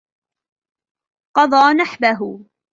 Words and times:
قضى 1.35 1.73
نحبه 1.73 2.45